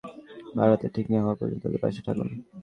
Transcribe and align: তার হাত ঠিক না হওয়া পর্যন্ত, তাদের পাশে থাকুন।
তার 0.55 0.69
হাত 0.71 0.83
ঠিক 0.95 1.05
না 1.11 1.17
হওয়া 1.23 1.35
পর্যন্ত, 1.35 1.63
তাদের 1.63 1.81
পাশে 1.83 2.01
থাকুন। 2.07 2.27